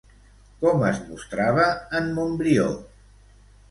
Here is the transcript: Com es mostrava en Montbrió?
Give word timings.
Com 0.63 0.85
es 0.87 1.03
mostrava 1.11 1.69
en 2.01 2.11
Montbrió? 2.19 2.69